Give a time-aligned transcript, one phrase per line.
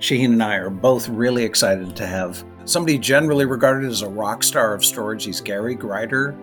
[0.00, 4.42] Shaheen and I are both really excited to have somebody generally regarded as a rock
[4.42, 5.24] star of storage.
[5.24, 6.36] He's Gary Grider.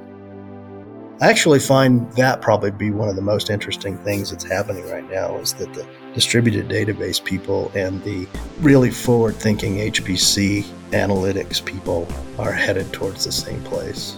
[1.21, 5.09] I actually find that probably be one of the most interesting things that's happening right
[5.09, 8.27] now is that the distributed database people and the
[8.59, 12.05] really forward thinking HPC analytics people
[12.37, 14.17] are headed towards the same place.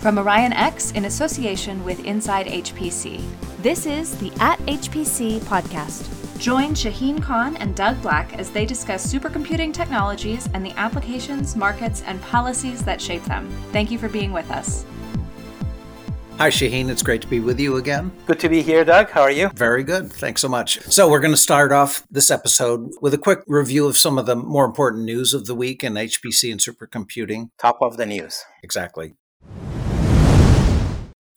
[0.00, 3.24] From OrionX in association with Inside HPC,
[3.62, 6.17] this is the At HPC podcast.
[6.38, 12.02] Join Shaheen Khan and Doug Black as they discuss supercomputing technologies and the applications, markets,
[12.02, 13.50] and policies that shape them.
[13.72, 14.86] Thank you for being with us.
[16.38, 16.88] Hi, Shaheen.
[16.88, 18.12] It's great to be with you again.
[18.26, 19.10] Good to be here, Doug.
[19.10, 19.48] How are you?
[19.56, 20.12] Very good.
[20.12, 20.80] Thanks so much.
[20.82, 24.26] So, we're going to start off this episode with a quick review of some of
[24.26, 27.50] the more important news of the week in HPC and supercomputing.
[27.58, 28.44] Top of the news.
[28.62, 29.14] Exactly.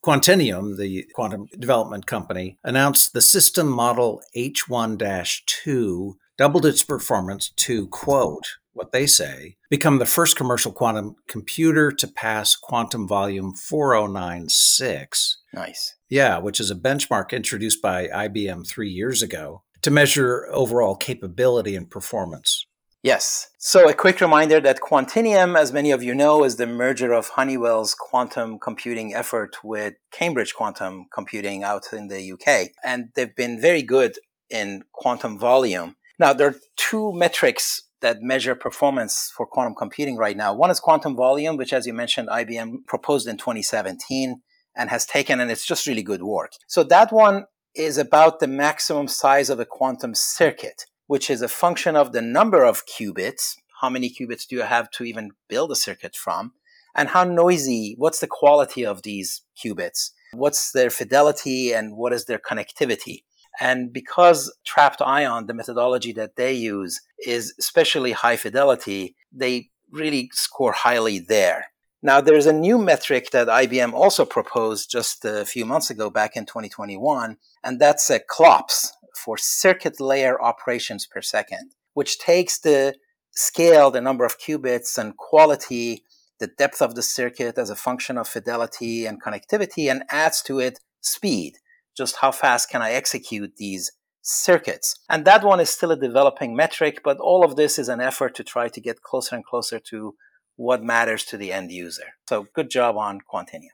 [0.03, 7.87] Quantinuum, the quantum development company, announced the system model H1 2 doubled its performance to,
[7.87, 15.37] quote, what they say, become the first commercial quantum computer to pass quantum volume 4096.
[15.53, 15.95] Nice.
[16.09, 21.75] Yeah, which is a benchmark introduced by IBM three years ago to measure overall capability
[21.75, 22.65] and performance.
[23.03, 23.47] Yes.
[23.57, 27.29] So, a quick reminder that Quantinuum, as many of you know, is the merger of
[27.29, 32.69] Honeywell's quantum computing effort with Cambridge Quantum Computing out in the UK.
[32.83, 34.17] And they've been very good
[34.51, 35.95] in quantum volume.
[36.19, 40.53] Now, there are two metrics that measure performance for quantum computing right now.
[40.53, 44.41] One is quantum volume, which, as you mentioned, IBM proposed in 2017
[44.77, 46.51] and has taken, and it's just really good work.
[46.67, 51.47] So, that one is about the maximum size of a quantum circuit which is a
[51.49, 53.57] function of the number of qubits.
[53.81, 56.53] How many qubits do you have to even build a circuit from?
[56.95, 60.11] And how noisy, what's the quality of these qubits?
[60.31, 63.23] What's their fidelity and what is their connectivity?
[63.59, 70.29] And because trapped ion, the methodology that they use is especially high fidelity, they really
[70.31, 71.65] score highly there.
[72.01, 76.37] Now, there's a new metric that IBM also proposed just a few months ago, back
[76.37, 77.35] in 2021,
[77.65, 82.95] and that's a CLOPS, for circuit layer operations per second, which takes the
[83.31, 86.03] scale, the number of qubits and quality,
[86.39, 90.59] the depth of the circuit as a function of fidelity and connectivity, and adds to
[90.59, 91.57] it speed.
[91.95, 94.95] Just how fast can I execute these circuits?
[95.09, 98.35] And that one is still a developing metric, but all of this is an effort
[98.35, 100.15] to try to get closer and closer to
[100.55, 102.13] what matters to the end user.
[102.27, 103.69] So good job on Quantinuum.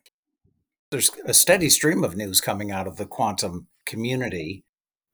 [0.89, 4.63] There's a steady stream of news coming out of the quantum community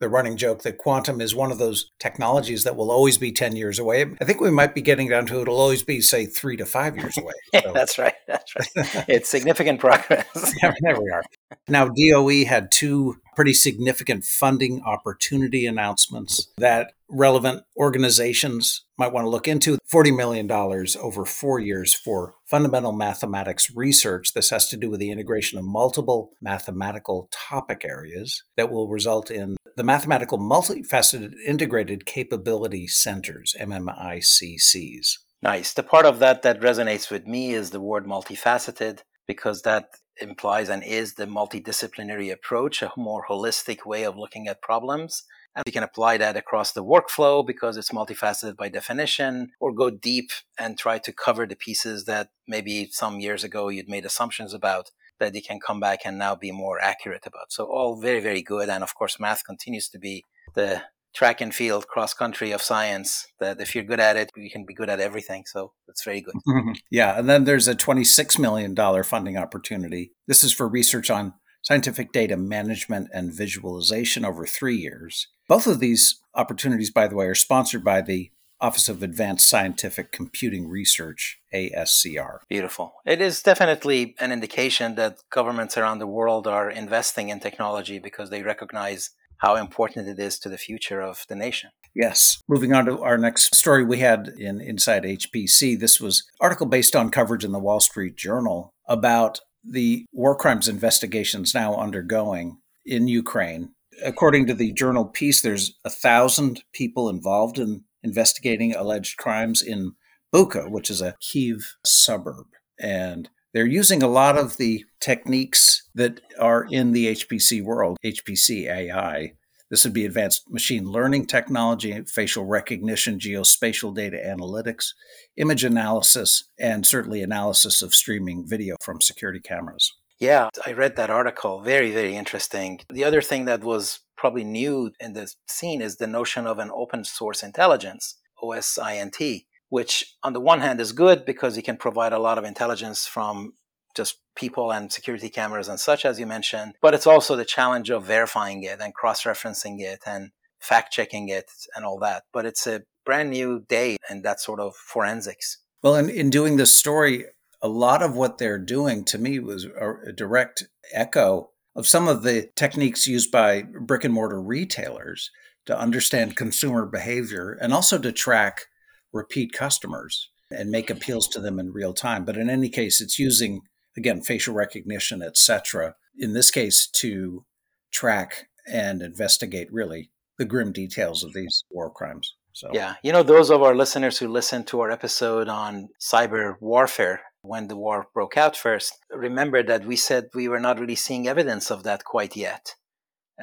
[0.03, 3.55] the running joke that quantum is one of those technologies that will always be 10
[3.55, 4.01] years away.
[4.19, 6.97] I think we might be getting down to it'll always be, say, three to five
[6.97, 7.33] years away.
[7.63, 7.71] So.
[7.71, 8.15] that's right.
[8.27, 9.05] That's right.
[9.07, 10.25] it's significant progress.
[10.63, 11.23] yeah, there we are.
[11.67, 19.29] Now, DOE had two pretty significant funding opportunity announcements that relevant organizations might want to
[19.29, 19.77] look into.
[19.91, 24.33] $40 million over four years for fundamental mathematics research.
[24.33, 29.29] This has to do with the integration of multiple mathematical topic areas that will result
[29.29, 35.17] in the Mathematical Multifaceted Integrated Capability Centers, MMICCs.
[35.41, 35.73] Nice.
[35.73, 39.89] The part of that that resonates with me is the word multifaceted because that
[40.22, 45.24] implies and is the multidisciplinary approach, a more holistic way of looking at problems.
[45.56, 49.90] And we can apply that across the workflow because it's multifaceted by definition, or go
[49.90, 54.53] deep and try to cover the pieces that maybe some years ago you'd made assumptions
[54.53, 57.51] about that you can come back and now be more accurate about.
[57.51, 58.68] So all very, very good.
[58.68, 60.25] And of course, math continues to be
[60.56, 64.50] the track and field cross country of science that if you're good at it, you
[64.50, 65.44] can be good at everything.
[65.46, 66.35] So that's very good.
[66.91, 67.18] yeah.
[67.18, 70.12] And then there's a $26 million funding opportunity.
[70.28, 75.28] This is for research on scientific data management and visualization over three years.
[75.47, 78.31] Both of these opportunities, by the way, are sponsored by the
[78.63, 82.38] Office of Advanced Scientific Computing Research, ASCR.
[82.47, 82.94] Beautiful.
[83.06, 88.30] It is definitely an indication that governments around the world are investing in technology because
[88.30, 89.09] they recognize
[89.44, 91.69] how important it is to the future of the nation.
[91.94, 92.42] Yes.
[92.48, 95.78] Moving on to our next story we had in Inside HPC.
[95.78, 100.69] This was article based on coverage in the Wall Street Journal about the war crimes
[100.69, 103.74] investigations now undergoing in Ukraine.
[104.04, 109.92] According to the journal piece, there's a thousand people involved in investigating alleged crimes in
[110.34, 112.48] Bucha, which is a Kiev suburb.
[112.80, 118.65] And they're using a lot of the techniques that are in the HPC world, HPC
[118.67, 119.33] AI.
[119.69, 124.89] This would be advanced machine learning technology, facial recognition, geospatial data analytics,
[125.38, 129.91] image analysis, and certainly analysis of streaming video from security cameras.
[130.19, 131.61] Yeah, I read that article.
[131.61, 132.81] Very, very interesting.
[132.89, 136.71] The other thing that was probably new in the scene is the notion of an
[136.73, 142.13] open source intelligence, OSINT, which on the one hand is good because you can provide
[142.13, 143.53] a lot of intelligence from
[143.95, 146.75] just people and security cameras and such, as you mentioned.
[146.79, 150.29] But it's also the challenge of verifying it and cross referencing it and
[150.59, 152.21] fact checking it and all that.
[152.31, 155.57] But it's a brand new day in that sort of forensics.
[155.81, 157.25] Well, in, in doing this story,
[157.59, 162.21] a lot of what they're doing to me was a direct echo of some of
[162.21, 165.31] the techniques used by brick and mortar retailers
[165.65, 168.67] to understand consumer behavior and also to track
[169.13, 172.25] repeat customers and make appeals to them in real time.
[172.25, 173.62] But in any case, it's using
[173.95, 175.95] again facial recognition, etc.
[176.18, 177.45] In this case, to
[177.92, 182.36] track and investigate really the grim details of these war crimes.
[182.54, 186.56] So yeah, you know, those of our listeners who listened to our episode on cyber
[186.59, 190.95] warfare when the war broke out first, remember that we said we were not really
[190.95, 192.75] seeing evidence of that quite yet,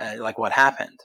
[0.01, 1.01] uh, like what happened.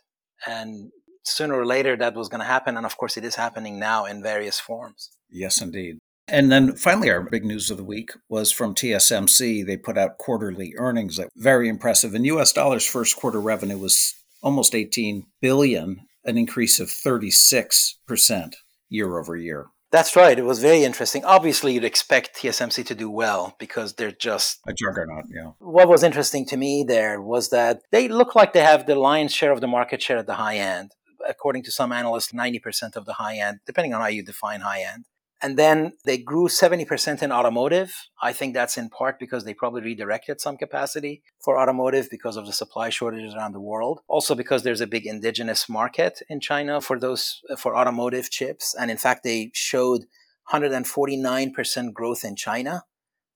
[0.47, 0.91] And
[1.25, 2.77] sooner or later that was going to happen.
[2.77, 5.09] And of course, it is happening now in various forms.
[5.29, 5.97] Yes, indeed.
[6.27, 9.65] And then finally, our big news of the week was from TSMC.
[9.65, 12.15] They put out quarterly earnings that very impressive.
[12.15, 18.53] In US dollars, first quarter revenue was almost 18 billion, an increase of 36%
[18.89, 19.67] year over year.
[19.91, 20.37] That's right.
[20.37, 21.23] It was very interesting.
[21.23, 25.25] Obviously, you'd expect TSMC to do well because they're just a juggernaut.
[25.33, 25.51] Yeah.
[25.59, 29.33] What was interesting to me there was that they look like they have the lion's
[29.33, 30.91] share of the market share at the high end.
[31.27, 34.81] According to some analysts, 90% of the high end, depending on how you define high
[34.81, 35.05] end.
[35.41, 37.93] And then they grew 70% in automotive.
[38.21, 42.45] I think that's in part because they probably redirected some capacity for automotive because of
[42.45, 43.99] the supply shortages around the world.
[44.07, 48.73] Also because there's a big indigenous market in China for those for automotive chips.
[48.73, 50.05] And in fact, they showed
[50.51, 52.83] 149% growth in China.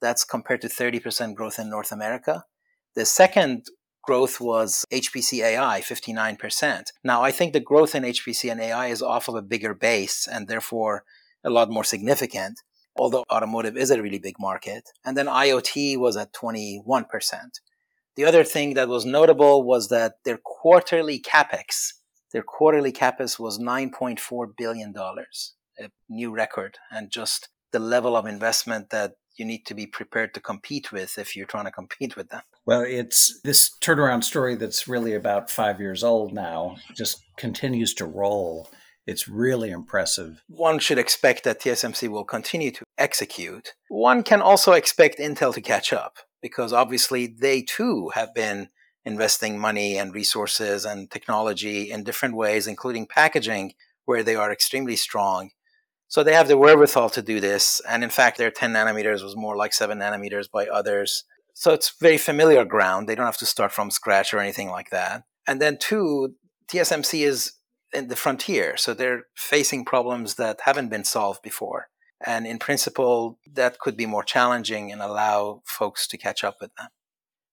[0.02, 2.46] That's compared to 30% growth in North America.
[2.96, 3.68] The second
[4.04, 6.86] growth was HPC AI, 59%.
[7.04, 10.28] Now, I think the growth in HPC and AI is off of a bigger base
[10.28, 11.04] and therefore
[11.44, 12.60] a lot more significant,
[12.96, 14.90] although automotive is a really big market.
[15.06, 16.82] And then IoT was at 21%.
[18.16, 21.94] The other thing that was notable was that their quarterly capex,
[22.34, 28.90] their quarterly capex was $9.4 billion, a new record, and just the level of investment
[28.90, 32.30] that you need to be prepared to compete with if you're trying to compete with
[32.30, 32.42] them.
[32.66, 38.06] Well, it's this turnaround story that's really about five years old now, just continues to
[38.06, 38.70] roll.
[39.08, 40.44] It's really impressive.
[40.48, 43.74] One should expect that TSMC will continue to execute.
[43.88, 48.70] One can also expect Intel to catch up because obviously they too have been
[49.06, 53.74] investing money and resources and technology in different ways, including packaging,
[54.06, 55.52] where they are extremely strong.
[56.10, 57.82] So they have the wherewithal to do this.
[57.88, 61.24] And in fact, their 10 nanometers was more like 7 nanometers by others.
[61.54, 63.08] So it's very familiar ground.
[63.08, 65.24] They don't have to start from scratch or anything like that.
[65.48, 66.36] And then, two,
[66.68, 67.54] TSMC is
[67.94, 68.76] in the frontier.
[68.76, 71.90] So they're facing problems that haven't been solved before.
[72.26, 76.74] And in principle, that could be more challenging and allow folks to catch up with
[76.76, 76.90] them.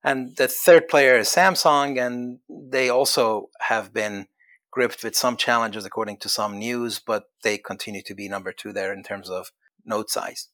[0.03, 4.29] And the third player is Samsung, and they also have been
[4.76, 8.75] gripped with some challenges according to some news, but they continue to be number two
[8.75, 9.50] there in terms of
[9.87, 10.49] node size.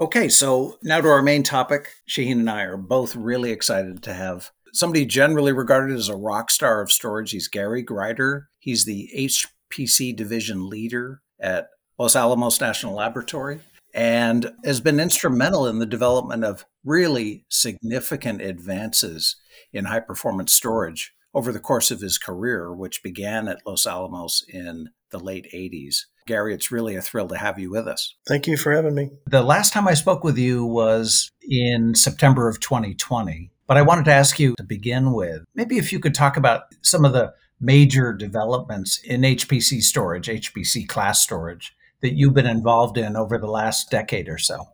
[0.00, 1.90] Okay, so now to our main topic.
[2.08, 6.50] Shaheen and I are both really excited to have somebody generally regarded as a rock
[6.50, 7.30] star of storage.
[7.30, 8.48] He's Gary Grider.
[8.58, 11.68] He's the HPC division leader at
[12.00, 13.60] Los Alamos National Laboratory
[13.94, 19.36] and has been instrumental in the development of really significant advances
[19.72, 24.44] in high performance storage over the course of his career, which began at Los Alamos
[24.48, 26.06] in the late 80s.
[26.26, 28.16] Gary, it's really a thrill to have you with us.
[28.26, 29.10] Thank you for having me.
[29.26, 33.52] The last time I spoke with you was in September of 2020.
[33.68, 36.62] But I wanted to ask you to begin with maybe if you could talk about
[36.82, 42.98] some of the major developments in HPC storage, HPC class storage, that you've been involved
[42.98, 44.64] in over the last decade or so.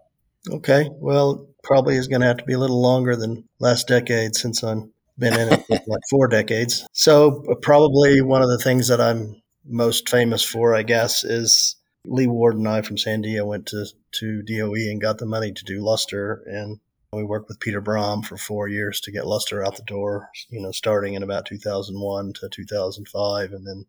[0.50, 0.88] Okay.
[0.92, 4.64] Well, probably is going to have to be a little longer than last decade since
[4.64, 4.84] I've
[5.18, 6.86] been in it for like four decades.
[6.92, 11.76] So, uh, probably one of the things that I'm most famous for, I guess, is
[12.04, 13.86] Lee Ward and I from Sandia went to,
[14.20, 16.42] to DOE and got the money to do Lustre.
[16.46, 16.80] And
[17.12, 20.60] we worked with Peter Braam for four years to get Lustre out the door, you
[20.60, 23.52] know, starting in about 2001 to 2005.
[23.52, 23.86] And then,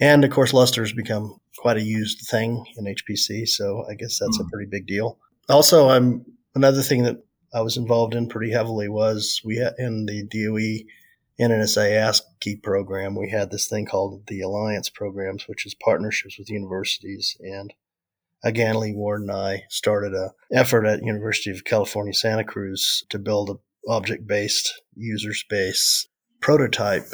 [0.00, 3.48] and of course, Lustre has become quite a used thing in HPC.
[3.48, 4.40] So I guess that's mm.
[4.40, 4.50] a hmm.
[4.50, 5.18] pretty big deal.
[5.48, 10.06] Also, I'm another thing that I was involved in pretty heavily was we had in
[10.06, 10.86] the DOE
[11.40, 16.38] NNSA Ask Key program, we had this thing called the Alliance programs, which is partnerships
[16.38, 17.36] with universities.
[17.40, 17.72] And
[18.42, 23.18] again, Lee Ward and I started a effort at University of California, Santa Cruz to
[23.18, 26.06] build a object-based user space
[26.40, 27.06] prototype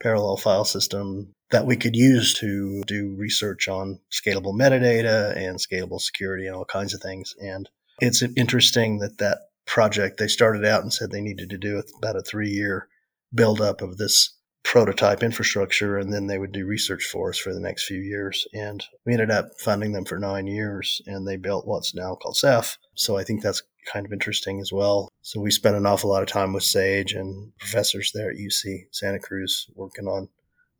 [0.00, 6.00] parallel file system that we could use to do research on scalable metadata and scalable
[6.00, 7.34] security and all kinds of things.
[7.38, 7.68] And
[8.00, 12.16] it's interesting that that project they started out and said they needed to do about
[12.16, 12.88] a three year
[13.34, 17.60] buildup of this prototype infrastructure and then they would do research for us for the
[17.60, 18.46] next few years.
[18.52, 22.36] And we ended up funding them for nine years and they built what's now called
[22.36, 22.78] ceph.
[22.94, 25.08] So i think that's kind of interesting as well.
[25.22, 28.86] So we spent an awful lot of time with sage and professors there at uc
[28.92, 30.28] santa cruz working on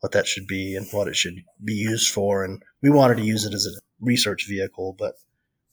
[0.00, 2.44] what that should be and what it should be used for.
[2.44, 5.14] And we wanted to use it as a research vehicle but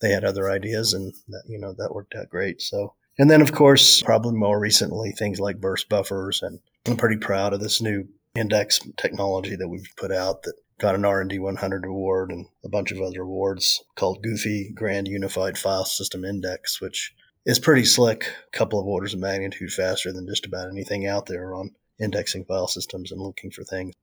[0.01, 2.61] they had other ideas and that, you know that worked out great.
[2.61, 6.41] So and then, of course, probably more recently, things like burst buffers.
[6.41, 10.95] And I'm pretty proud of this new index technology that we've put out that got
[10.95, 15.83] an R&D 100 award and a bunch of other awards called GUFI Grand Unified File
[15.83, 17.13] System Index, which
[17.45, 21.25] is pretty slick, a couple of orders of magnitude faster than just about anything out
[21.25, 23.93] there on indexing file systems and looking for things.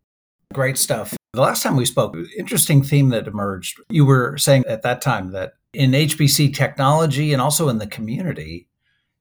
[0.53, 1.17] Great stuff.
[1.33, 3.81] The last time we spoke, interesting theme that emerged.
[3.89, 8.69] You were saying at that time that in HPC technology and also in the community,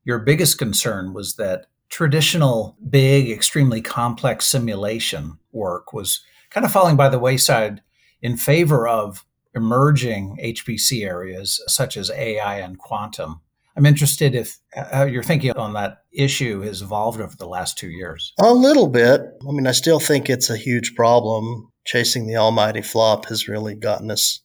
[0.06, 6.22] your biggest concern was that traditional, big, extremely complex simulation work was
[6.52, 7.82] kind of falling by the wayside
[8.22, 13.42] in favor of emerging HPC areas such as AI and quantum.
[13.78, 17.78] I'm interested if uh, how your thinking on that issue has evolved over the last
[17.78, 18.34] two years.
[18.40, 19.22] A little bit.
[19.48, 21.72] I mean, I still think it's a huge problem.
[21.86, 24.40] Chasing the almighty flop has really gotten us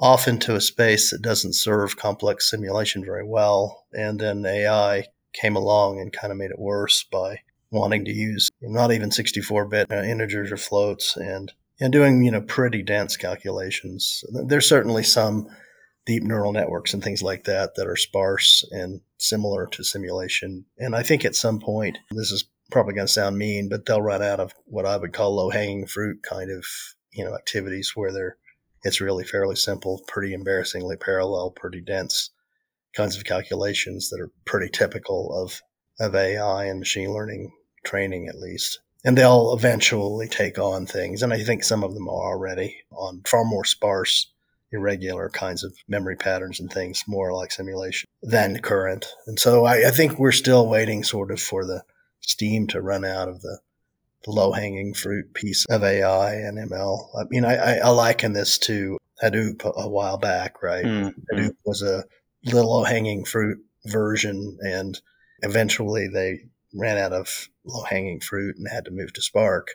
[0.00, 3.84] off into a space that doesn't serve complex simulation very well.
[3.92, 7.40] And then AI came along and kind of made it worse by
[7.70, 12.30] wanting to use not even 64 bit uh, integers or floats and, and doing, you
[12.30, 14.24] know, pretty dense calculations.
[14.32, 15.48] There's certainly some
[16.06, 20.64] deep neural networks and things like that that are sparse and similar to simulation.
[20.78, 24.00] And I think at some point, this is probably going to sound mean, but they'll
[24.00, 26.64] run out of what I would call low hanging fruit kind of,
[27.12, 28.38] you know, activities where they're
[28.82, 32.30] it's really fairly simple, pretty embarrassingly parallel, pretty dense
[32.94, 35.62] kinds of calculations that are pretty typical of,
[36.00, 37.52] of AI and machine learning
[37.84, 38.80] training, at least.
[39.04, 41.22] And they'll eventually take on things.
[41.22, 44.30] And I think some of them are already on far more sparse,
[44.72, 49.06] irregular kinds of memory patterns and things, more like simulation than current.
[49.26, 51.82] And so I, I think we're still waiting sort of for the
[52.20, 53.60] steam to run out of the
[54.24, 57.08] the low hanging fruit piece of AI and ML.
[57.18, 60.84] I mean, I, I liken this to Hadoop a while back, right?
[60.84, 61.36] Mm-hmm.
[61.36, 62.04] Hadoop was a
[62.44, 65.00] little low hanging fruit version, and
[65.42, 66.40] eventually they
[66.74, 69.68] ran out of low hanging fruit and had to move to Spark.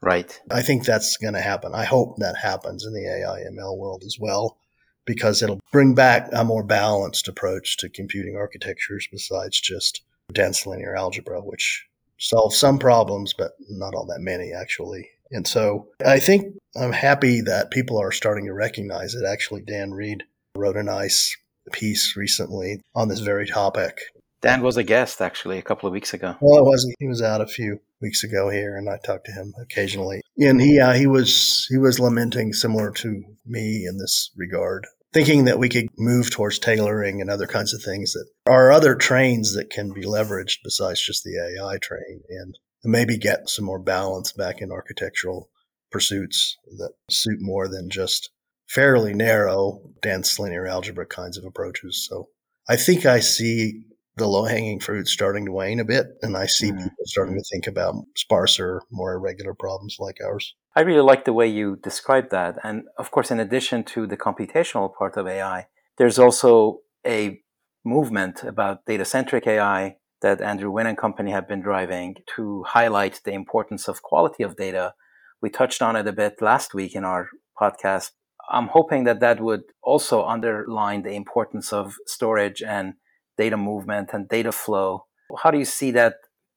[0.00, 0.40] Right.
[0.50, 1.74] I think that's going to happen.
[1.74, 4.58] I hope that happens in the AI ML world as well,
[5.06, 10.96] because it'll bring back a more balanced approach to computing architectures besides just dense linear
[10.96, 11.86] algebra, which
[12.22, 15.10] solve some problems, but not all that many actually.
[15.30, 19.24] And so I think I'm happy that people are starting to recognize it.
[19.26, 20.22] Actually, Dan Reed
[20.56, 21.36] wrote a nice
[21.72, 23.98] piece recently on this very topic.
[24.40, 26.36] Dan was a guest actually a couple of weeks ago.
[26.40, 26.96] Well, it wasn't.
[26.98, 30.20] He was out a few weeks ago here, and I talked to him occasionally.
[30.38, 35.44] And he uh, he was he was lamenting similar to me in this regard thinking
[35.44, 39.54] that we could move towards tailoring and other kinds of things that are other trains
[39.54, 44.32] that can be leveraged besides just the AI train and maybe get some more balance
[44.32, 45.50] back in architectural
[45.90, 48.30] pursuits that suit more than just
[48.68, 52.06] fairly narrow, dense linear algebra kinds of approaches.
[52.08, 52.28] So
[52.68, 53.82] I think I see
[54.16, 56.82] the low hanging fruit starting to wane a bit, and I see mm-hmm.
[56.82, 60.54] people starting to think about sparser, more irregular problems like ours.
[60.76, 62.58] I really like the way you described that.
[62.62, 65.66] And of course, in addition to the computational part of AI,
[65.98, 67.40] there's also a
[67.84, 73.20] movement about data centric AI that Andrew Ng and company have been driving to highlight
[73.24, 74.94] the importance of quality of data.
[75.40, 77.28] We touched on it a bit last week in our
[77.60, 78.12] podcast.
[78.50, 82.94] I'm hoping that that would also underline the importance of storage and
[83.36, 85.06] data movement and data flow.
[85.42, 86.14] How do you see that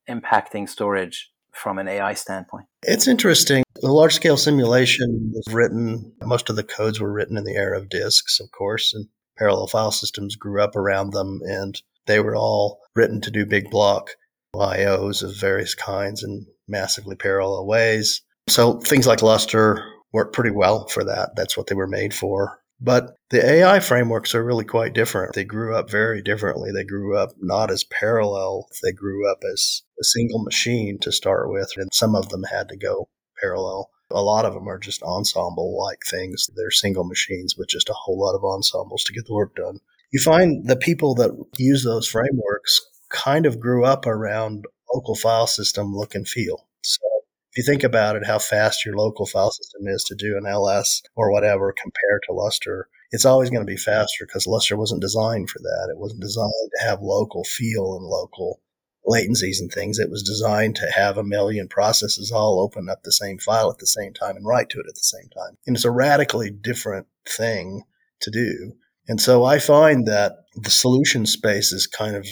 [0.10, 2.66] impacting storage from an AI standpoint?
[2.84, 3.64] It's interesting.
[3.82, 7.78] The large scale simulation was written, most of the codes were written in the era
[7.78, 12.36] of disks, of course, and parallel file systems grew up around them, and they were
[12.36, 14.12] all written to do big block
[14.56, 18.22] IOs of various kinds in massively parallel ways.
[18.48, 21.32] So things like Lustre work pretty well for that.
[21.36, 22.60] That's what they were made for.
[22.80, 25.34] But the AI frameworks are really quite different.
[25.34, 26.72] They grew up very differently.
[26.72, 31.50] They grew up not as parallel, they grew up as a single machine to start
[31.50, 33.90] with, and some of them had to go parallel.
[34.12, 36.50] A lot of them are just ensemble like things.
[36.56, 39.80] They're single machines with just a whole lot of ensembles to get the work done.
[40.12, 45.48] You find the people that use those frameworks kind of grew up around local file
[45.48, 46.68] system look and feel.
[46.82, 47.00] So
[47.56, 50.46] If you think about it, how fast your local file system is to do an
[50.46, 55.00] LS or whatever compared to Lustre, it's always going to be faster because Lustre wasn't
[55.00, 55.88] designed for that.
[55.90, 58.60] It wasn't designed to have local feel and local
[59.08, 60.00] latencies and things.
[60.00, 63.78] It was designed to have a million processes all open up the same file at
[63.78, 65.56] the same time and write to it at the same time.
[65.66, 67.84] And it's a radically different thing
[68.20, 68.74] to do.
[69.08, 72.28] And so I find that the solution space is kind of,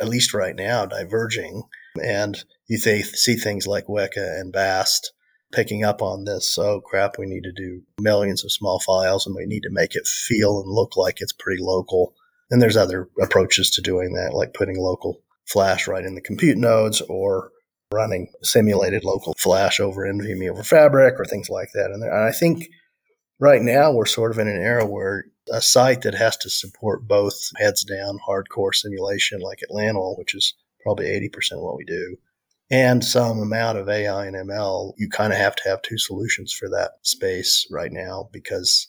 [0.00, 1.64] at least right now, diverging.
[2.00, 5.12] And you th- see things like Weka and VAST
[5.52, 6.58] picking up on this.
[6.58, 9.94] Oh crap, we need to do millions of small files and we need to make
[9.94, 12.14] it feel and look like it's pretty local.
[12.50, 16.58] And there's other approaches to doing that, like putting local flash right in the compute
[16.58, 17.50] nodes or
[17.90, 21.90] running simulated local flash over NVMe over Fabric or things like that.
[21.90, 22.68] And I think
[23.40, 27.08] right now we're sort of in an era where a site that has to support
[27.08, 31.84] both heads down hardcore simulation like at LANL, which is probably 80% of what we
[31.84, 32.16] do,
[32.70, 36.52] and some amount of AI and ML, you kind of have to have two solutions
[36.52, 38.88] for that space right now because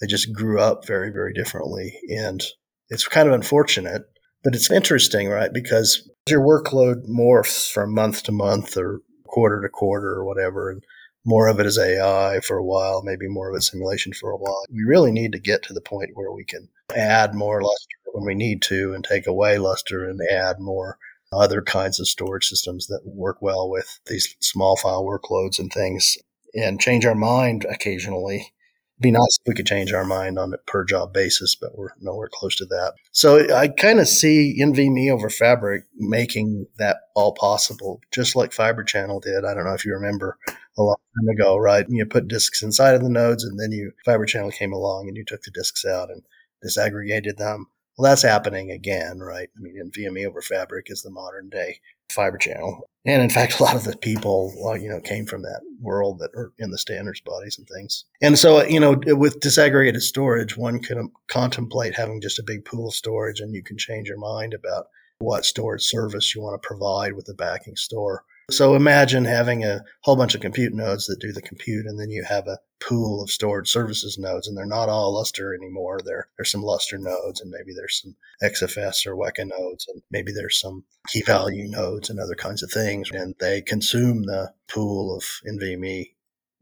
[0.00, 1.98] they just grew up very, very differently.
[2.08, 2.42] And
[2.88, 4.02] it's kind of unfortunate
[4.46, 5.52] but it's interesting, right?
[5.52, 10.70] Because your workload morphs from month to month or quarter to quarter or whatever.
[10.70, 10.84] And
[11.24, 14.36] more of it is AI for a while, maybe more of it simulation for a
[14.36, 14.62] while.
[14.70, 18.24] We really need to get to the point where we can add more Lustre when
[18.24, 20.96] we need to and take away Lustre and add more
[21.32, 26.16] other kinds of storage systems that work well with these small file workloads and things
[26.54, 28.52] and change our mind occasionally
[29.00, 31.90] be nice if we could change our mind on a per job basis, but we're
[32.00, 32.94] nowhere close to that.
[33.12, 38.84] So I kind of see NVMe over Fabric making that all possible, just like Fiber
[38.84, 39.44] Channel did.
[39.44, 40.38] I don't know if you remember
[40.78, 41.84] a long time ago, right?
[41.88, 45.16] You put disks inside of the nodes, and then you Fiber Channel came along and
[45.16, 46.22] you took the disks out and
[46.64, 47.66] disaggregated them.
[47.96, 49.48] Well, that's happening again, right?
[49.56, 51.80] I mean, NVMe over Fabric is the modern day
[52.12, 52.88] fiber channel.
[53.06, 56.18] And in fact, a lot of the people, well, you know, came from that world
[56.18, 58.04] that are in the standards bodies and things.
[58.20, 62.44] And so, uh, you know, with disaggregated storage, one can um, contemplate having just a
[62.44, 64.86] big pool of storage and you can change your mind about
[65.18, 68.24] what storage service you want to provide with the backing store.
[68.48, 72.10] So imagine having a whole bunch of compute nodes that do the compute, and then
[72.10, 75.98] you have a pool of storage services nodes, and they're not all Lustre anymore.
[76.04, 80.30] There, there's some Lustre nodes, and maybe there's some XFS or Weka nodes, and maybe
[80.30, 83.10] there's some key value nodes and other kinds of things.
[83.10, 86.12] And they consume the pool of NVMe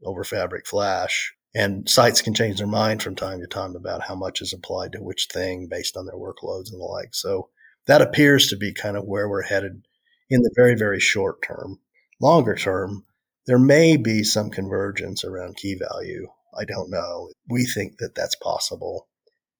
[0.03, 1.35] over Fabric Flash.
[1.53, 4.93] And sites can change their mind from time to time about how much is applied
[4.93, 7.13] to which thing based on their workloads and the like.
[7.13, 7.49] So
[7.85, 9.83] that appears to be kind of where we're headed
[10.29, 11.79] in the very, very short term.
[12.21, 13.05] Longer term,
[13.47, 16.27] there may be some convergence around key value.
[16.57, 17.29] I don't know.
[17.49, 19.07] We think that that's possible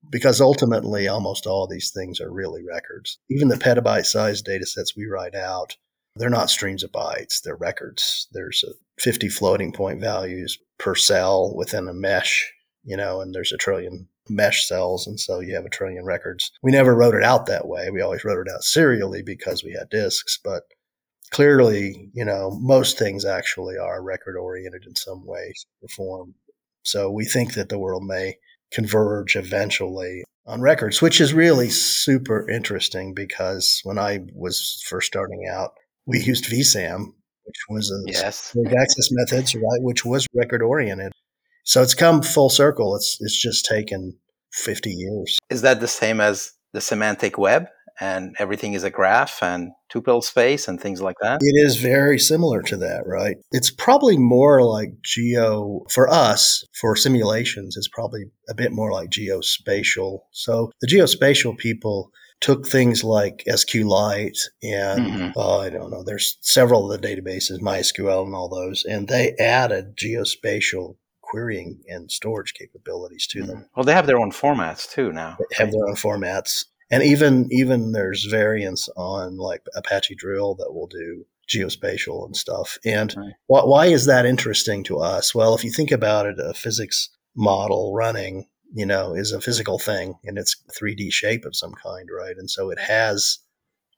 [0.09, 3.19] because ultimately almost all these things are really records.
[3.29, 5.75] Even the petabyte sized data sets we write out,
[6.15, 8.27] they're not streams of bytes, they're records.
[8.31, 8.63] There's
[8.99, 14.07] 50 floating point values per cell within a mesh, you know, and there's a trillion
[14.29, 15.07] mesh cells.
[15.07, 16.51] And so you have a trillion records.
[16.61, 17.89] We never wrote it out that way.
[17.91, 20.63] We always wrote it out serially because we had disks, but
[21.31, 26.35] clearly, you know, most things actually are record oriented in some way or form.
[26.83, 28.35] So we think that the world may
[28.71, 35.47] converge eventually on records, which is really super interesting because when I was first starting
[35.51, 35.71] out,
[36.05, 38.55] we used VSAM, which was a yes.
[38.79, 41.11] access methods, right, which was record oriented.
[41.65, 42.95] So it's come full circle.
[42.95, 44.17] It's it's just taken
[44.53, 45.37] 50 years.
[45.49, 47.65] Is that the same as the semantic web
[47.99, 51.39] and everything is a graph and tuple space and things like that?
[51.41, 53.37] It is very similar to that, right?
[53.51, 57.75] It's probably more like geo for us for simulations.
[57.77, 60.19] It's probably a bit more like geospatial.
[60.31, 65.39] So the geospatial people took things like SQLite and mm-hmm.
[65.39, 69.35] uh, I don't know, there's several of the databases, MySQL and all those, and they
[69.39, 70.97] added geospatial
[71.35, 73.47] querying and storage capabilities to mm-hmm.
[73.47, 73.69] them.
[73.75, 75.35] Well, they have their own formats too now.
[75.37, 76.65] They have their own formats.
[76.89, 82.77] And even even there's variants on like Apache Drill that will do geospatial and stuff.
[82.85, 83.33] And right.
[83.47, 85.35] why, why is that interesting to us?
[85.35, 89.77] Well, if you think about it, a physics model running, you know, is a physical
[89.77, 92.35] thing and it's 3D shape of some kind, right?
[92.37, 93.39] And so it has,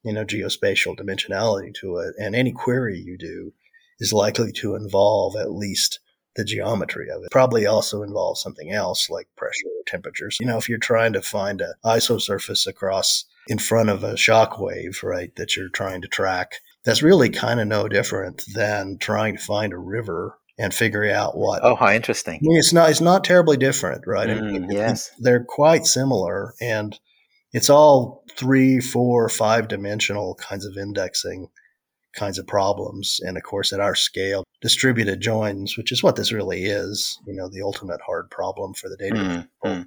[0.03, 2.15] you know, geospatial dimensionality to it.
[2.17, 3.53] And any query you do
[3.99, 5.99] is likely to involve at least
[6.37, 7.31] the geometry of it.
[7.31, 10.37] Probably also involves something else like pressure or temperatures.
[10.39, 14.59] You know, if you're trying to find an isosurface across in front of a shock
[14.59, 19.35] wave, right, that you're trying to track, that's really kind of no different than trying
[19.35, 21.59] to find a river and figure out what.
[21.63, 22.35] Oh, how interesting!
[22.35, 24.29] I mean, it's not it's not terribly different, right?
[24.29, 26.97] Mm, I mean, yes, they're quite similar, and
[27.51, 31.49] it's all three, four, five dimensional kinds of indexing
[32.15, 33.19] kinds of problems.
[33.21, 37.33] And of course, at our scale, distributed joins, which is what this really is, you
[37.33, 39.47] know, the ultimate hard problem for the data.
[39.63, 39.81] Mm-hmm.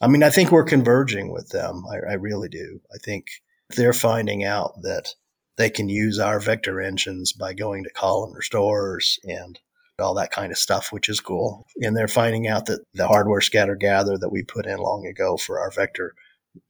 [0.00, 1.84] I mean, I think we're converging with them.
[1.90, 2.80] I, I really do.
[2.92, 3.26] I think
[3.70, 5.14] they're finding out that
[5.56, 9.58] they can use our vector engines by going to columnar stores and
[9.98, 11.66] all that kind of stuff, which is cool.
[11.80, 15.36] And they're finding out that the hardware scatter gather that we put in long ago
[15.36, 16.14] for our vector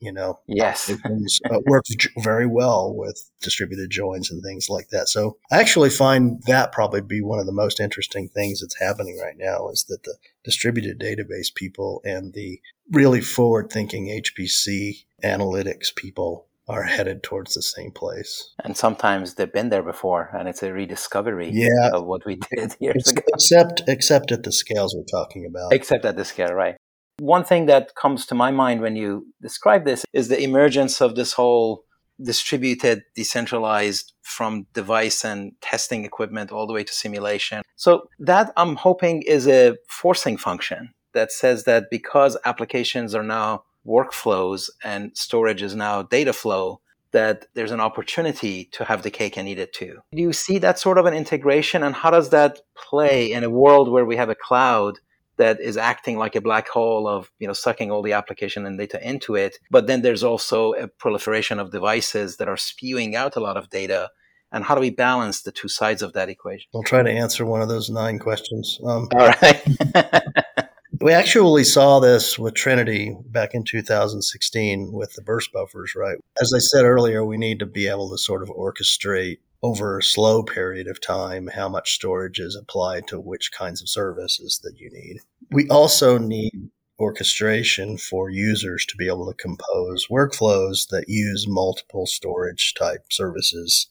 [0.01, 5.37] you know yes uh, works very well with distributed joins and things like that so
[5.51, 9.37] i actually find that probably be one of the most interesting things that's happening right
[9.39, 10.15] now is that the
[10.45, 12.61] distributed database people and the
[12.93, 18.55] really forward thinking hpc analytics people are headed towards the same place.
[18.65, 21.91] And sometimes they've been there before, and it's a rediscovery yeah.
[21.93, 23.23] of what we did years ago.
[23.35, 25.73] Except, except at the scales we're talking about.
[25.73, 26.77] Except at the scale, right?
[27.19, 31.15] One thing that comes to my mind when you describe this is the emergence of
[31.15, 31.85] this whole
[32.23, 37.63] distributed, decentralized from device and testing equipment all the way to simulation.
[37.77, 43.65] So that I'm hoping is a forcing function that says that because applications are now
[43.87, 49.37] workflows and storage is now data flow, that there's an opportunity to have the cake
[49.37, 49.99] and eat it too.
[50.13, 53.51] Do you see that sort of an integration and how does that play in a
[53.51, 54.99] world where we have a cloud
[55.37, 58.79] that is acting like a black hole of you know sucking all the application and
[58.79, 59.59] data into it.
[59.71, 63.71] But then there's also a proliferation of devices that are spewing out a lot of
[63.71, 64.11] data.
[64.55, 66.69] And how do we balance the two sides of that equation?
[66.75, 68.79] I'll try to answer one of those nine questions.
[68.85, 69.63] Um, all right.
[71.01, 76.17] we actually saw this with trinity back in 2016 with the burst buffers right?
[76.41, 80.03] As i said earlier we need to be able to sort of orchestrate over a
[80.03, 84.79] slow period of time how much storage is applied to which kinds of services that
[84.79, 85.19] you need.
[85.51, 92.07] We also need orchestration for users to be able to compose workflows that use multiple
[92.07, 93.89] storage type services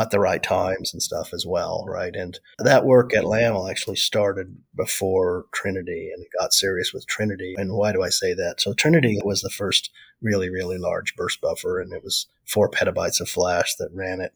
[0.00, 2.14] at the right times and stuff as well, right?
[2.14, 7.54] And that work at LANL actually started before Trinity and it got serious with Trinity.
[7.56, 8.60] And why do I say that?
[8.60, 9.90] So Trinity was the first
[10.22, 14.32] really, really large burst buffer and it was four petabytes of flash that ran it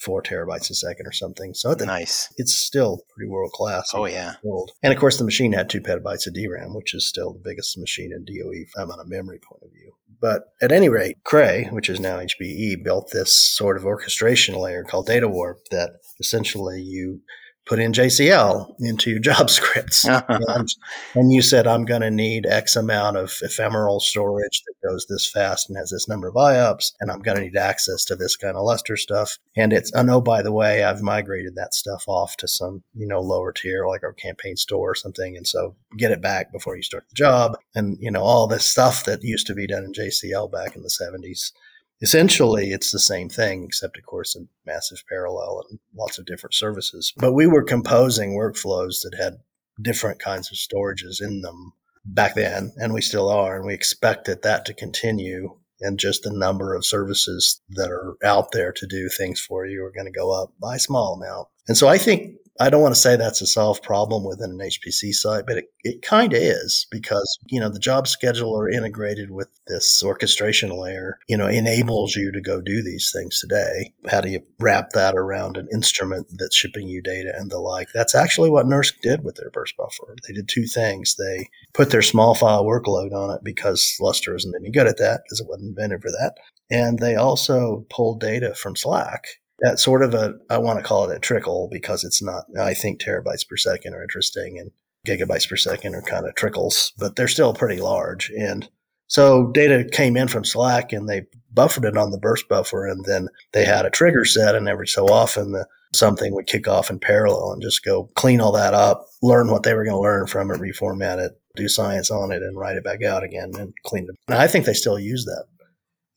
[0.00, 1.54] four terabytes a second or something.
[1.54, 2.32] So nice.
[2.36, 3.90] It's still pretty oh, world class.
[3.94, 4.34] Oh yeah.
[4.44, 4.72] Old.
[4.82, 7.78] And of course, the machine had two petabytes of DRAM, which is still the biggest
[7.78, 9.92] machine in DOE from a memory point of view.
[10.20, 14.84] But at any rate, Cray, which is now HPE, built this sort of orchestration layer
[14.84, 17.22] called Data Warp that essentially you
[17.66, 20.04] put in JCL into your job scripts.
[20.08, 20.68] and,
[21.14, 25.30] and, you said, I'm going to need X amount of ephemeral storage that goes this
[25.30, 28.36] fast and has this number of IOPS, and I'm going to need access to this
[28.36, 29.38] kind of Lustre stuff.
[29.56, 33.06] And it's, oh no, by the way, I've migrated that stuff off to some, you
[33.06, 35.36] know, lower tier, like our campaign store or something.
[35.36, 37.56] And so get it back before you start the job.
[37.74, 40.82] And, you know, all this stuff that used to be done in JCL back in
[40.82, 41.52] the 70s
[42.00, 46.54] essentially it's the same thing, except of course in massive parallel and lots of different
[46.54, 47.12] services.
[47.16, 49.38] But we were composing workflows that had
[49.80, 51.72] different kinds of storages in them
[52.04, 55.56] back then, and we still are, and we expected that to continue.
[55.82, 59.82] And just the number of services that are out there to do things for you
[59.82, 61.48] are going to go up by a small amount.
[61.68, 64.58] And so I think I don't want to say that's a solved problem within an
[64.58, 69.30] HPC site, but it, it kind of is because, you know, the job scheduler integrated
[69.30, 73.94] with this orchestration layer, you know, enables you to go do these things today.
[74.10, 77.88] How do you wrap that around an instrument that's shipping you data and the like?
[77.94, 80.14] That's actually what NERSC did with their burst buffer.
[80.28, 81.16] They did two things.
[81.16, 85.22] They put their small file workload on it because Lustre isn't any good at that
[85.24, 86.34] because it wasn't invented for that.
[86.70, 89.20] And they also pulled data from SLAC
[89.60, 92.44] that's sort of a I want to call it a trickle because it's not.
[92.58, 94.70] I think terabytes per second are interesting and
[95.06, 98.30] gigabytes per second are kind of trickles, but they're still pretty large.
[98.30, 98.68] And
[99.06, 103.04] so data came in from SLAC and they buffered it on the burst buffer, and
[103.04, 106.90] then they had a trigger set, and every so often the something would kick off
[106.90, 110.00] in parallel and just go clean all that up, learn what they were going to
[110.00, 113.50] learn from it, reformat it, do science on it, and write it back out again
[113.58, 114.14] and clean it.
[114.28, 115.46] And I think they still use that.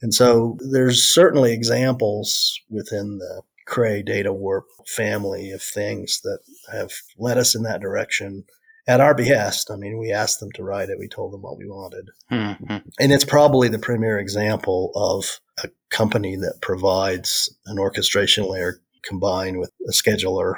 [0.04, 6.39] And so there's certainly examples within the Cray data warp family of things that
[6.74, 8.44] have led us in that direction
[8.86, 9.72] at our behest.
[9.72, 11.00] I mean, we asked them to write it.
[11.00, 12.10] We told them what we wanted.
[12.30, 12.89] Mm-hmm.
[13.00, 19.58] And it's probably the premier example of a company that provides an orchestration layer combined
[19.58, 20.56] with a scheduler,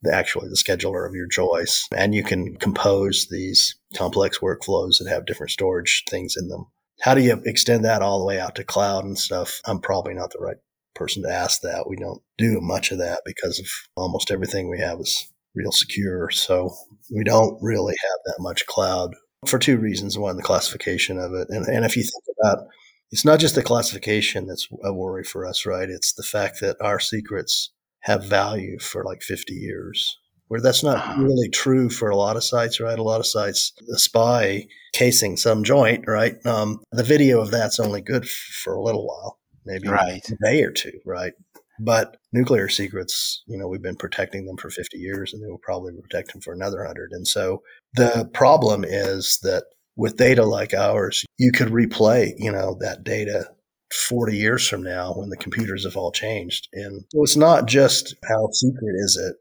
[0.00, 1.86] the, actually the scheduler of your choice.
[1.94, 6.68] And you can compose these complex workflows that have different storage things in them
[7.00, 9.60] how do you extend that all the way out to cloud and stuff?
[9.64, 10.56] I'm probably not the right
[10.94, 11.88] person to ask that.
[11.88, 16.30] We don't do much of that because of almost everything we have is real secure.
[16.30, 16.74] So
[17.14, 19.14] we don't really have that much cloud
[19.46, 20.18] for two reasons.
[20.18, 21.48] One, the classification of it.
[21.50, 22.66] And, and if you think about
[23.10, 25.88] it's not just the classification that's a worry for us, right?
[25.88, 30.96] It's the fact that our secrets have value for like 50 years where that's not
[30.96, 31.22] uh-huh.
[31.22, 32.98] really true for a lot of sites, right?
[32.98, 36.34] A lot of sites, the spy casing some joint, right?
[36.46, 38.30] Um, the video of that's only good f-
[38.64, 40.26] for a little while, maybe right.
[40.28, 41.32] a day or two, right?
[41.80, 45.60] But nuclear secrets, you know, we've been protecting them for 50 years and they will
[45.62, 47.12] probably protect them for another 100.
[47.12, 47.62] And so
[47.94, 49.64] the problem is that
[49.96, 53.50] with data like ours, you could replay, you know, that data
[53.92, 56.68] 40 years from now when the computers have all changed.
[56.72, 59.36] And so it's not just how secret is it,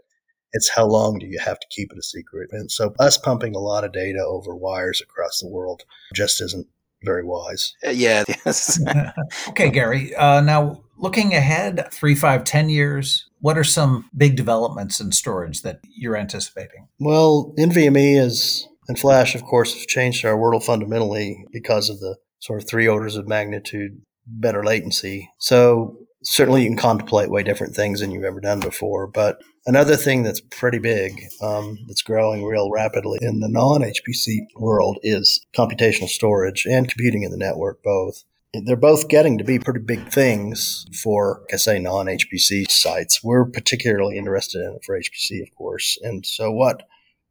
[0.54, 2.50] it's how long do you have to keep it a secret?
[2.52, 5.84] And so us pumping a lot of data over wires across the world
[6.14, 6.68] just isn't
[7.04, 7.74] very wise.
[7.86, 8.24] Uh, yeah.
[8.46, 8.80] Yes.
[9.50, 10.16] okay, Gary.
[10.16, 15.62] Uh, now, looking ahead, three, five, ten years, what are some big developments in storage
[15.62, 16.88] that you're anticipating?
[17.00, 22.18] Well, NVMe is and Flash, of course, have changed our world fundamentally because of the
[22.40, 25.30] sort of three orders of magnitude better latency.
[25.40, 29.08] So certainly you can contemplate way different things than you've ever done before.
[29.08, 34.48] But another thing that's pretty big, um, that's growing real rapidly in the non HPC
[34.56, 38.24] world is computational storage and computing in the network, both.
[38.54, 43.24] They're both getting to be pretty big things for, I say, non HPC sites.
[43.24, 46.00] We're particularly interested in it for HPC, of course.
[46.02, 46.84] And so, what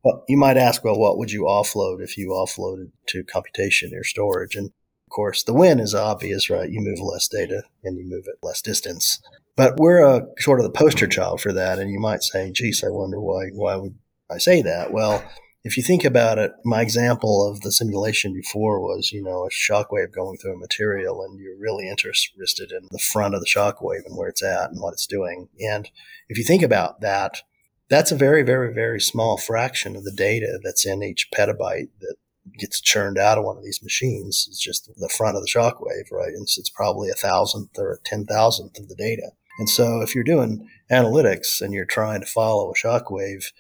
[0.05, 4.05] well, you might ask, well, what would you offload if you offloaded to computation or
[4.05, 4.55] storage?
[4.55, 6.71] And of course, the win is obvious, right?
[6.71, 9.21] You move less data and you move it less distance.
[9.57, 11.79] But we're a, sort of the poster child for that.
[11.79, 13.97] And you might say, geez, I wonder why, why would
[14.31, 14.93] I say that?
[14.93, 15.25] Well,
[15.65, 19.51] if you think about it, my example of the simulation before was, you know, a
[19.51, 24.07] shockwave going through a material and you're really interested in the front of the shockwave
[24.07, 25.49] and where it's at and what it's doing.
[25.59, 25.91] And
[26.29, 27.43] if you think about that,
[27.89, 32.17] that's a very, very, very small fraction of the data that's in each petabyte that
[32.59, 36.13] gets churned out of one of these machines It's just the front of the shockwave,
[36.13, 36.33] right?
[36.33, 39.31] And so it's probably a thousandth or a ten thousandth of the data.
[39.59, 43.53] And so if you're doing analytics and you're trying to follow a shockwave,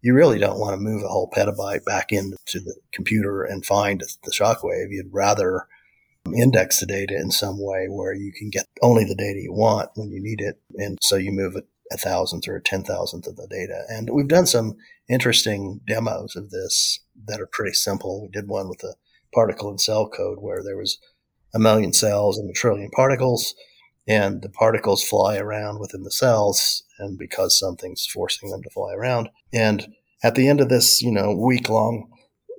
[0.00, 4.00] you really don't want to move a whole petabyte back into the computer and find
[4.24, 4.86] the shockwave.
[4.90, 5.66] You'd rather
[6.36, 9.90] index the data in some way where you can get only the data you want
[9.94, 10.60] when you need it.
[10.76, 13.82] And so you move it a thousandth or a ten thousandth of the data.
[13.88, 14.76] And we've done some
[15.08, 18.22] interesting demos of this that are pretty simple.
[18.22, 18.94] We did one with a
[19.34, 20.98] particle and cell code where there was
[21.54, 23.54] a million cells and a trillion particles,
[24.06, 28.92] and the particles fly around within the cells, and because something's forcing them to fly
[28.92, 29.30] around.
[29.52, 32.10] And at the end of this, you know, week long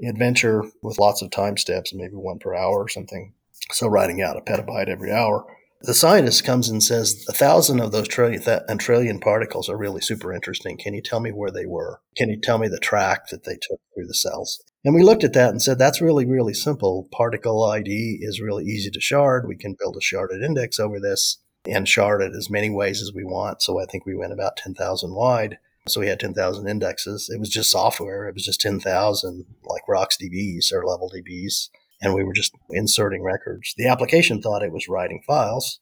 [0.06, 3.34] adventure with lots of time steps, maybe one per hour or something.
[3.72, 5.46] So writing out a petabyte every hour
[5.84, 9.78] the scientist comes and says a thousand of those trillion th- and trillion particles are
[9.78, 10.78] really super interesting.
[10.78, 12.00] Can you tell me where they were?
[12.16, 14.64] Can you tell me the track that they took through the cells?
[14.86, 17.08] And we looked at that and said that's really really simple.
[17.12, 19.48] Particle ID is really easy to shard.
[19.48, 23.14] We can build a sharded index over this and shard it as many ways as
[23.14, 23.62] we want.
[23.62, 25.58] So I think we went about ten thousand wide.
[25.86, 27.30] So we had 10,000 indexes.
[27.30, 28.26] It was just software.
[28.30, 31.68] It was just 10,000 like RocksDBs or level DBs
[32.04, 33.74] and we were just inserting records.
[33.78, 35.80] The application thought it was writing files.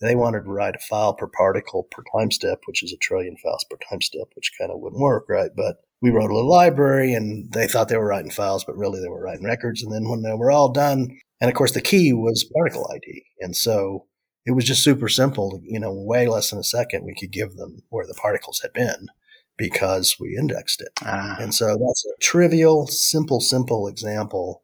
[0.00, 3.36] They wanted to write a file per particle per time step, which is a trillion
[3.36, 5.50] files per time step, which kind of wouldn't work, right?
[5.54, 9.00] But we wrote a little library and they thought they were writing files, but really
[9.00, 9.82] they were writing records.
[9.82, 13.24] And then when they were all done, and of course the key was particle ID.
[13.40, 14.06] And so
[14.46, 15.60] it was just super simple.
[15.64, 18.72] You know, way less than a second, we could give them where the particles had
[18.72, 19.08] been
[19.56, 20.92] because we indexed it.
[21.02, 21.36] Ah.
[21.40, 24.62] And so that's a trivial, simple, simple example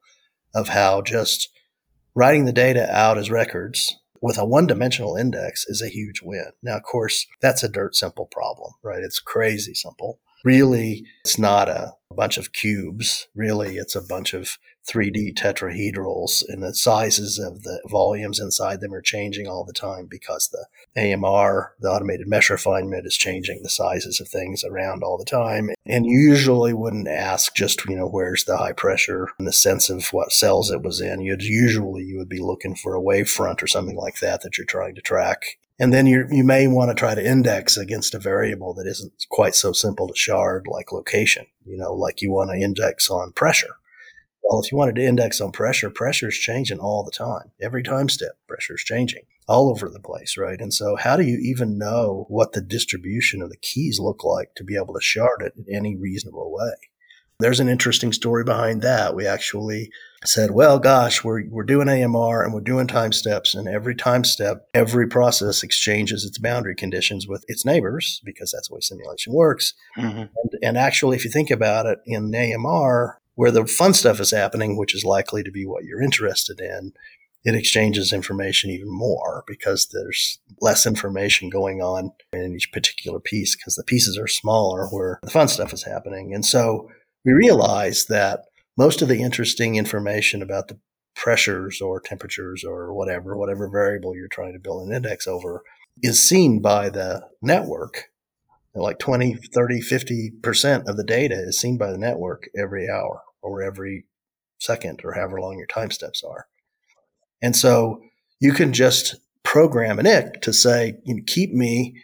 [0.55, 1.51] of how just
[2.14, 6.53] writing the data out as records with a one dimensional index is a huge win.
[6.62, 9.03] Now, of course, that's a dirt simple problem, right?
[9.03, 10.20] It's crazy simple.
[10.45, 13.29] Really, it's not a bunch of cubes.
[13.35, 18.93] Really, it's a bunch of 3D tetrahedrals, and the sizes of the volumes inside them
[18.93, 20.67] are changing all the time because the
[21.01, 25.71] AMR, the automated mesh refinement, is changing the sizes of things around all the time.
[25.87, 30.09] And usually wouldn't ask just, you know, where's the high pressure in the sense of
[30.13, 31.21] what cells it was in.
[31.21, 34.67] You'd usually you would be looking for a wavefront or something like that that you're
[34.67, 35.57] trying to track.
[35.79, 39.13] And then you you may want to try to index against a variable that isn't
[39.31, 41.47] quite so simple to shard like location.
[41.65, 43.77] You know, like you want to index on pressure
[44.45, 47.53] well, if you wanted to index on pressure, pressure is changing all the time.
[47.63, 50.61] Every time step, pressure is changing all over the place, right?
[50.61, 54.55] And so, how do you even know what the distribution of the keys look like
[54.57, 56.75] to be able to shard it in any reasonable way?
[57.41, 59.17] There's an interesting story behind that.
[59.17, 59.91] We actually
[60.27, 63.55] said, well, gosh, we're, we're doing AMR and we're doing time steps.
[63.55, 68.69] And every time step, every process exchanges its boundary conditions with its neighbors because that's
[68.69, 69.75] the way simulation works.
[69.97, 70.19] Mm-hmm.
[70.19, 74.31] And, and actually, if you think about it in AMR, where the fun stuff is
[74.31, 76.93] happening, which is likely to be what you're interested in,
[77.45, 83.55] it exchanges information even more because there's less information going on in each particular piece
[83.55, 86.33] because the pieces are smaller where the fun stuff is happening.
[86.33, 86.89] And so
[87.25, 90.79] we realized that most of the interesting information about the
[91.15, 95.63] pressures or temperatures or whatever, whatever variable you're trying to build an index over,
[96.03, 98.11] is seen by the network.
[98.75, 103.63] Like 20, 30, 50% of the data is seen by the network every hour or
[103.63, 104.07] every
[104.59, 106.49] second or however long your time steps are.
[107.41, 108.03] And so
[108.41, 112.03] you can just program an IC to say, you know, keep me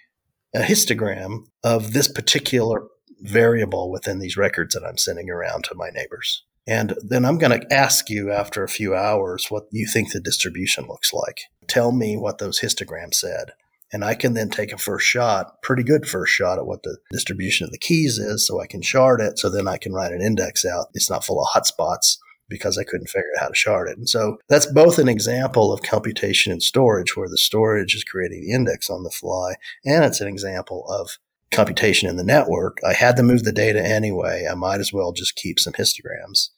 [0.55, 2.87] a histogram of this particular
[3.21, 6.45] variable within these records that I'm sending around to my neighbors.
[6.71, 10.21] And then I'm going to ask you after a few hours what you think the
[10.21, 11.41] distribution looks like.
[11.67, 13.51] Tell me what those histograms said.
[13.93, 16.99] And I can then take a first shot, pretty good first shot at what the
[17.11, 19.37] distribution of the keys is so I can shard it.
[19.37, 20.87] So then I can write an index out.
[20.95, 23.99] It's not full of hotspots because I couldn't figure out how to shard it.
[23.99, 28.43] And so that's both an example of computation and storage where the storage is creating
[28.43, 29.57] the index on the fly.
[29.85, 31.19] And it's an example of
[31.51, 32.79] computation in the network.
[32.87, 34.47] I had to move the data anyway.
[34.49, 36.51] I might as well just keep some histograms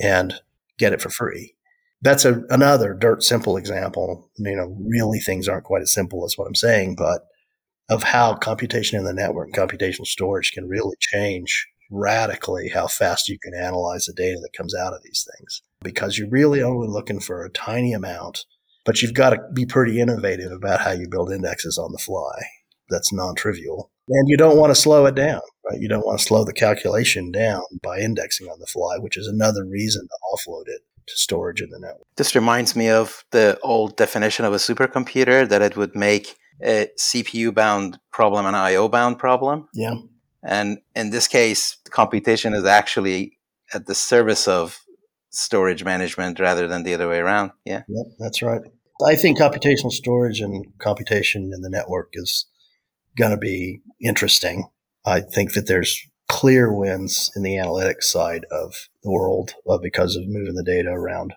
[0.00, 0.34] and
[0.78, 1.54] get it for free.
[2.02, 4.30] That's a, another dirt simple example.
[4.38, 7.26] You know, really things aren't quite as simple as what I'm saying, but
[7.90, 13.28] of how computation in the network and computational storage can really change radically how fast
[13.28, 16.86] you can analyze the data that comes out of these things because you're really only
[16.86, 18.44] looking for a tiny amount,
[18.84, 22.32] but you've got to be pretty innovative about how you build indexes on the fly.
[22.88, 23.90] That's non trivial.
[24.10, 25.80] And you don't want to slow it down, right?
[25.80, 29.28] You don't want to slow the calculation down by indexing on the fly, which is
[29.28, 32.06] another reason to offload it to storage in the network.
[32.16, 36.88] This reminds me of the old definition of a supercomputer that it would make a
[36.98, 39.68] CPU bound problem an IO bound problem.
[39.74, 39.94] Yeah.
[40.42, 43.38] And in this case, computation is actually
[43.72, 44.80] at the service of
[45.30, 47.52] storage management rather than the other way around.
[47.64, 47.82] Yeah.
[47.88, 48.62] Yep, that's right.
[49.06, 52.46] I think computational storage and computation in the network is
[53.16, 54.68] going to be interesting.
[55.04, 60.16] I think that there's clear wins in the analytics side of the world uh, because
[60.16, 61.34] of moving the data around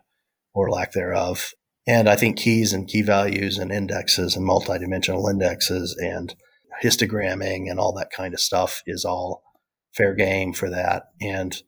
[0.53, 1.53] or lack thereof.
[1.87, 6.35] And I think keys and key values and indexes and multidimensional indexes and
[6.83, 9.43] histogramming and all that kind of stuff is all
[9.95, 11.03] fair game for that.
[11.21, 11.61] And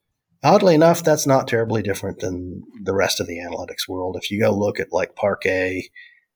[0.44, 4.18] oddly enough, that's not terribly different than the rest of the analytics world.
[4.22, 5.89] If you go look at like Parquet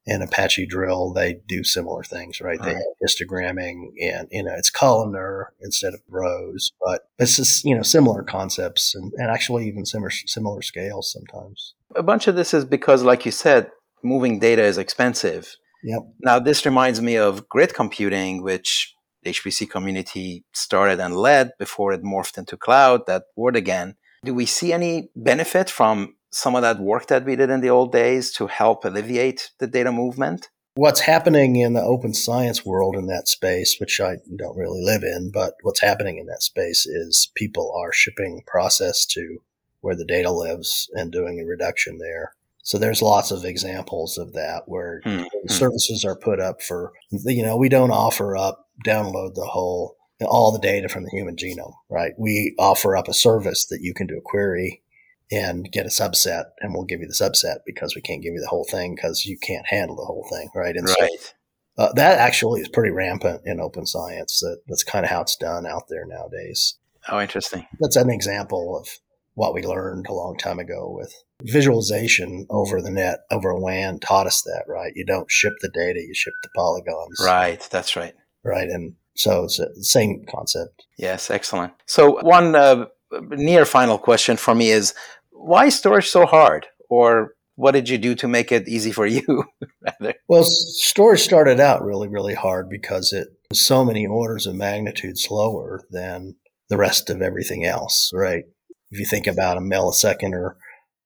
[0.07, 2.61] and Apache Drill, they do similar things, right?
[2.61, 7.75] They have histogramming and, you know, it's columnar instead of rows, but it's just, you
[7.75, 11.75] know, similar concepts and, and actually even similar, similar scales sometimes.
[11.95, 13.69] A bunch of this is because, like you said,
[14.03, 15.55] moving data is expensive.
[15.83, 16.01] Yep.
[16.21, 21.93] Now, this reminds me of grid computing, which the HPC community started and led before
[21.93, 23.95] it morphed into cloud, that word again.
[24.23, 27.69] Do we see any benefit from some of that work that we did in the
[27.69, 30.49] old days to help alleviate the data movement?
[30.75, 35.03] What's happening in the open science world in that space, which I don't really live
[35.03, 39.39] in, but what's happening in that space is people are shipping process to
[39.81, 42.33] where the data lives and doing a reduction there.
[42.63, 45.47] So there's lots of examples of that where mm-hmm.
[45.47, 50.51] services are put up for, you know, we don't offer up, download the whole, all
[50.51, 52.11] the data from the human genome, right?
[52.17, 54.83] We offer up a service that you can do a query
[55.31, 58.41] and get a subset and we'll give you the subset because we can't give you
[58.41, 60.75] the whole thing because you can't handle the whole thing, right?
[60.75, 61.11] And right.
[61.19, 61.29] so
[61.77, 64.39] uh, that actually is pretty rampant in open science.
[64.39, 66.75] That, that's kind of how it's done out there nowadays.
[67.07, 67.65] Oh, interesting.
[67.79, 68.87] That's an example of
[69.35, 71.13] what we learned a long time ago with
[71.43, 74.91] visualization over the net, over a WAN taught us that, right?
[74.95, 77.21] You don't ship the data, you ship the polygons.
[77.23, 78.13] Right, that's right.
[78.43, 78.67] Right.
[78.67, 80.85] And so it's the same concept.
[80.97, 81.73] Yes, excellent.
[81.85, 82.87] So, one uh,
[83.29, 84.93] near final question for me is
[85.39, 86.67] why storage so hard?
[86.89, 89.45] Or what did you do to make it easy for you?
[90.27, 95.17] well, storage started out really, really hard because it was so many orders of magnitude
[95.17, 96.35] slower than
[96.69, 98.43] the rest of everything else, right?
[98.91, 100.57] If you think about a millisecond or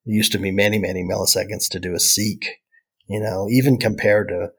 [0.06, 2.60] it used to be many, many milliseconds to do a seek,
[3.08, 4.50] you know, even compared to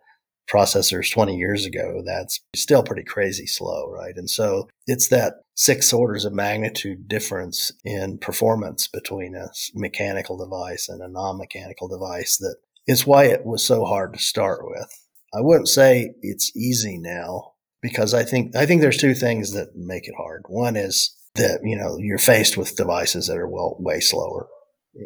[0.51, 4.15] processors 20 years ago, that's still pretty crazy slow, right?
[4.17, 10.89] And so it's that six orders of magnitude difference in performance between a mechanical device
[10.89, 14.89] and a non mechanical device that is why it was so hard to start with.
[15.35, 19.75] I wouldn't say it's easy now because I think, I think there's two things that
[19.75, 20.45] make it hard.
[20.49, 24.49] One is that, you know, you're faced with devices that are well, way slower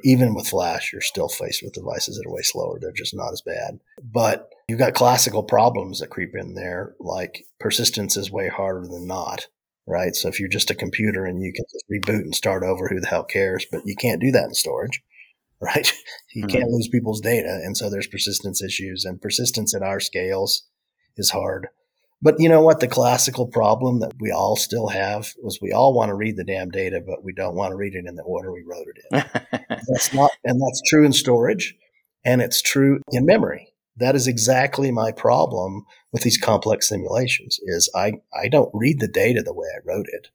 [0.05, 2.79] even with Flash, you're still faced with devices that are way slower.
[2.81, 3.81] They're just not as bad.
[4.03, 9.07] But you've got classical problems that creep in there, like persistence is way harder than
[9.07, 9.47] not,
[9.87, 10.15] right?
[10.15, 13.01] So if you're just a computer and you can just reboot and start over, who
[13.01, 13.67] the hell cares?
[13.71, 15.03] But you can't do that in storage.
[15.61, 15.93] right?
[16.35, 16.51] you Mhm.
[16.51, 17.61] can't lose people's data.
[17.65, 20.69] And so there's persistence issues and persistence at our scales
[21.17, 21.69] is hard.
[22.21, 22.81] But you know what?
[22.81, 26.45] The classical problem that we all still have was we all want to read the
[26.45, 29.05] damn data, but we don't want to read it in the order we wrote it
[29.11, 29.67] in.
[29.89, 31.77] That's not, and that's true in storage
[32.25, 33.73] and it's true in memory.
[33.97, 39.09] That is exactly my problem with these complex simulations is I, I don't read the
[39.09, 40.29] data the way I wrote it.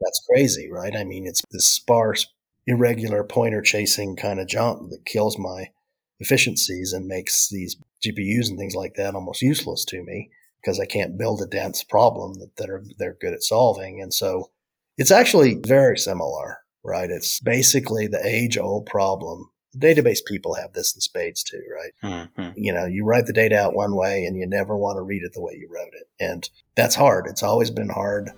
[0.00, 0.94] That's crazy, right?
[0.94, 2.26] I mean, it's this sparse,
[2.66, 5.70] irregular pointer chasing kind of junk that kills my
[6.18, 10.30] efficiencies and makes these GPUs and things like that almost useless to me
[10.66, 14.02] because I can't build a dense problem that, that are, they're good at solving.
[14.02, 14.50] And so
[14.98, 17.08] it's actually very similar, right?
[17.08, 19.48] It's basically the age old problem.
[19.78, 21.92] Database people have this in spades too, right?
[22.02, 22.54] Mhm.
[22.56, 25.22] You know, you write the data out one way and you never want to read
[25.22, 26.08] it the way you wrote it.
[26.18, 27.26] And that's hard.
[27.28, 28.32] It's always been hard.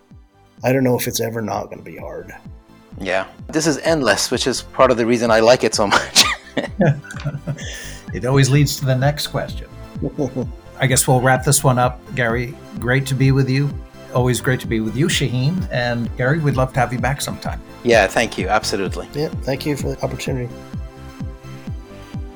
[0.63, 2.35] I don't know if it's ever not going to be hard.
[3.01, 3.27] Yeah.
[3.53, 6.25] This is endless, which is part of the reason I like it so much.
[8.15, 9.69] It always leads to the next question.
[10.81, 12.01] I guess we'll wrap this one up.
[12.15, 13.69] Gary, great to be with you.
[14.15, 15.67] Always great to be with you, Shahin.
[15.71, 17.61] And Gary, we'd love to have you back sometime.
[17.85, 18.49] yeah, thank you.
[18.49, 19.09] Absolutely.
[19.13, 20.53] yeah, thank you for the opportunity.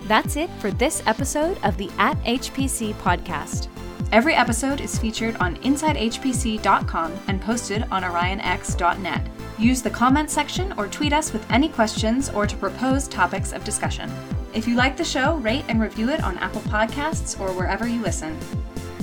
[0.05, 3.69] That's it for this episode of the At HPC podcast.
[4.11, 9.27] Every episode is featured on InsideHPC.com and posted on OrionX.net.
[9.63, 13.63] Use the comment section or tweet us with any questions or to propose topics of
[13.63, 14.11] discussion.
[14.55, 18.03] If you like the show, rate and review it on Apple Podcasts or wherever you
[18.03, 18.37] listen.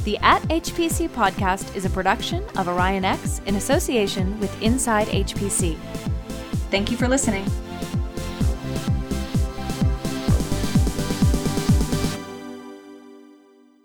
[0.03, 5.78] The At HPC podcast is a production of OrionX in association with Inside HPC.
[6.70, 7.45] Thank you for listening.